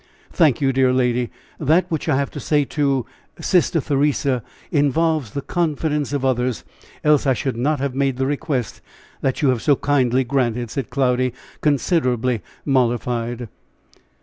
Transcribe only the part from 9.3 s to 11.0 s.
you have so kindly granted," said